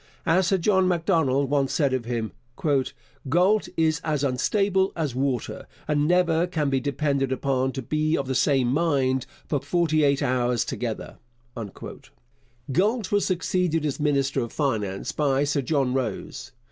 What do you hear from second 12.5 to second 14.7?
Galt was succeeded as minister of